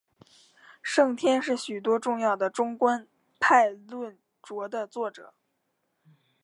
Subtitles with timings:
[0.81, 3.07] 圣天是许多重要的中观
[3.39, 5.35] 派论着的作者。